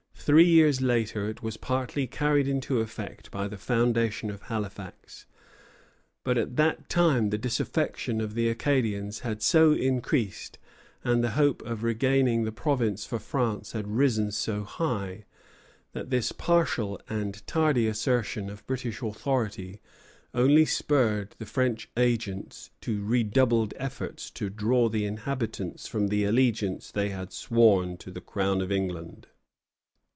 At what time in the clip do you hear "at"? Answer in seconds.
6.37-6.57